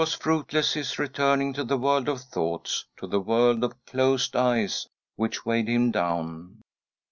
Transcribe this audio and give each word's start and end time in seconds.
fruitless 0.19 0.73
his 0.73 0.97
returning 0.97 1.53
to 1.53 1.63
the 1.63 1.77
world 1.77 2.09
of 2.09 2.19
thoughts,.' 2.19 2.85
to 2.97 3.05
the 3.05 3.19
world 3.19 3.63
of 3.63 3.71
closed 3.85 4.35
eyes, 4.35 4.87
which 5.15 5.45
weighed 5.45 5.67
him 5.67 5.91
down. 5.91 6.57